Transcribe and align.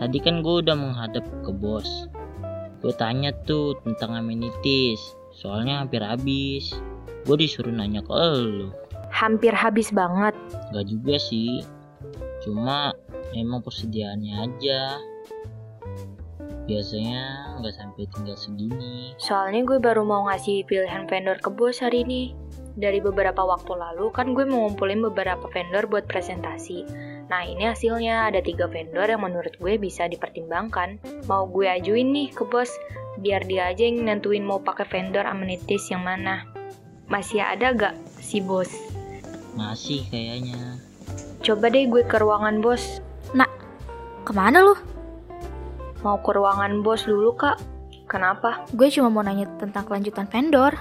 Tadi 0.00 0.16
kan 0.16 0.40
gue 0.40 0.64
udah 0.64 0.72
menghadap 0.72 1.28
ke 1.44 1.52
bos. 1.52 2.08
Gue 2.80 2.96
tanya 2.96 3.36
tuh 3.44 3.76
tentang 3.84 4.16
amenities, 4.16 4.96
soalnya 5.28 5.84
hampir 5.84 6.00
habis. 6.00 6.72
Gue 7.28 7.36
disuruh 7.36 7.68
nanya 7.68 8.00
ke 8.00 8.16
lo. 8.16 8.72
Hampir 9.12 9.52
habis 9.52 9.92
banget. 9.92 10.32
Gak 10.72 10.88
juga 10.88 11.20
sih, 11.20 11.60
cuma 12.40 12.96
emang 13.36 13.60
persediaannya 13.60 14.34
aja. 14.40 14.96
Biasanya 16.64 17.60
nggak 17.60 17.76
sampai 17.76 18.08
tinggal 18.16 18.40
segini. 18.40 19.12
Soalnya 19.20 19.68
gue 19.68 19.84
baru 19.84 20.00
mau 20.00 20.24
ngasih 20.32 20.64
pilihan 20.64 21.04
vendor 21.12 21.36
ke 21.44 21.52
bos 21.52 21.84
hari 21.84 22.08
ini. 22.08 22.32
Dari 22.72 23.04
beberapa 23.04 23.44
waktu 23.44 23.76
lalu 23.76 24.08
kan 24.16 24.32
gue 24.32 24.48
mau 24.48 24.64
ngumpulin 24.64 25.04
beberapa 25.12 25.44
vendor 25.52 25.84
buat 25.92 26.08
presentasi. 26.08 27.09
Nah 27.30 27.46
ini 27.46 27.70
hasilnya 27.70 28.26
ada 28.26 28.42
tiga 28.42 28.66
vendor 28.66 29.06
yang 29.06 29.22
menurut 29.22 29.54
gue 29.54 29.78
bisa 29.78 30.10
dipertimbangkan. 30.10 30.98
Mau 31.30 31.46
gue 31.46 31.70
ajuin 31.70 32.10
nih 32.10 32.34
ke 32.34 32.42
bos, 32.42 32.74
biar 33.22 33.46
dia 33.46 33.70
aja 33.70 33.86
yang 33.86 34.02
nentuin 34.02 34.42
mau 34.42 34.58
pakai 34.58 34.84
vendor 34.90 35.22
amenities 35.22 35.86
yang 35.94 36.02
mana. 36.02 36.42
Masih 37.06 37.38
ada 37.38 37.70
gak 37.70 37.94
si 38.18 38.42
bos? 38.42 38.74
Masih 39.54 40.02
kayaknya. 40.10 40.82
Coba 41.40 41.70
deh 41.70 41.86
gue 41.86 42.02
ke 42.02 42.18
ruangan 42.18 42.58
bos. 42.58 42.98
Ke 44.20 44.36
mana 44.36 44.60
lu? 44.60 44.76
Mau 46.04 46.20
ke 46.20 46.30
ruangan 46.36 46.84
bos 46.84 47.08
dulu 47.08 47.34
kak. 47.34 47.56
Kenapa? 48.04 48.68
Gue 48.76 48.92
cuma 48.92 49.08
mau 49.08 49.24
nanya 49.24 49.48
tentang 49.56 49.88
kelanjutan 49.88 50.28
vendor. 50.28 50.76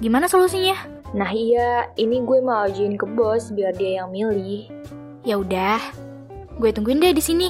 Gimana 0.00 0.26
solusinya? 0.26 0.74
Nah 1.12 1.30
iya, 1.30 1.92
ini 2.00 2.24
gue 2.24 2.40
mau 2.40 2.64
ajuin 2.64 2.96
ke 2.96 3.04
bos 3.06 3.52
biar 3.52 3.76
dia 3.76 4.02
yang 4.02 4.10
milih. 4.10 4.66
Ya 5.22 5.38
udah, 5.38 5.78
gue 6.58 6.70
tungguin 6.74 6.98
deh 6.98 7.14
di 7.14 7.22
sini. 7.22 7.48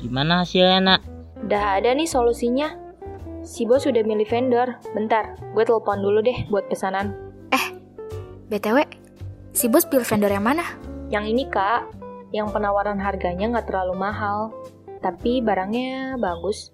Gimana 0.00 0.42
hasilnya 0.42 0.80
nak? 0.80 1.00
Udah 1.44 1.76
ada 1.76 1.92
nih 1.92 2.08
solusinya. 2.08 2.72
Si 3.44 3.68
bos 3.68 3.84
udah 3.84 4.00
milih 4.00 4.24
vendor. 4.24 4.80
Bentar, 4.96 5.36
gue 5.52 5.64
telepon 5.68 6.00
dulu 6.00 6.24
deh 6.24 6.48
buat 6.48 6.64
pesanan. 6.72 7.12
BTW, 8.52 8.84
si 9.56 9.64
bos 9.64 9.88
pilih 9.88 10.04
vendor 10.04 10.28
yang 10.28 10.44
mana? 10.44 10.76
Yang 11.08 11.24
ini 11.32 11.44
kak, 11.48 11.88
yang 12.36 12.52
penawaran 12.52 13.00
harganya 13.00 13.48
nggak 13.48 13.68
terlalu 13.68 13.96
mahal. 13.96 14.52
Tapi 15.00 15.40
barangnya 15.40 16.20
bagus. 16.20 16.68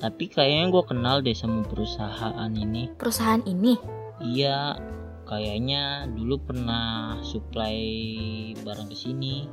Tapi 0.00 0.32
kayaknya 0.32 0.72
gue 0.72 0.84
kenal 0.88 1.20
deh 1.20 1.36
sama 1.36 1.60
perusahaan 1.68 2.48
ini. 2.56 2.88
Perusahaan 2.96 3.44
ini? 3.44 3.76
Iya, 4.24 4.80
kayaknya 5.28 6.08
dulu 6.08 6.40
pernah 6.40 7.20
supply 7.20 7.76
barang 8.64 8.88
ke 8.88 8.96
sini. 8.96 9.44